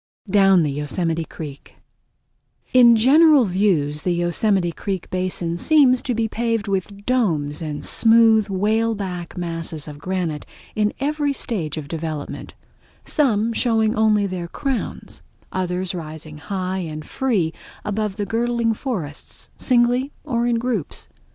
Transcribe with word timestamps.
Down 0.27 0.63
The 0.63 0.71
Yosemite 0.71 1.25
Creek 1.25 1.75
In 2.73 2.95
general 2.95 3.45
views 3.45 4.01
the 4.01 4.15
Yosemite 4.15 4.71
Creek 4.71 5.07
basin 5.11 5.57
seems 5.57 6.01
to 6.01 6.15
be 6.15 6.27
paved 6.27 6.67
with 6.67 7.05
domes 7.05 7.61
and 7.61 7.85
smooth, 7.85 8.47
whaleback 8.49 9.37
masses 9.37 9.87
of 9.87 9.99
granite 9.99 10.47
in 10.73 10.91
every 10.99 11.33
stage 11.33 11.77
of 11.77 11.87
development—some 11.87 13.53
showing 13.53 13.95
only 13.95 14.25
their 14.25 14.47
crowns; 14.47 15.21
others 15.51 15.93
rising 15.93 16.39
high 16.39 16.79
and 16.79 17.05
free 17.05 17.53
above 17.85 18.15
the 18.15 18.25
girdling 18.25 18.73
forests, 18.73 19.51
singly 19.55 20.11
or 20.23 20.47
in 20.47 20.55
groups. 20.57 21.09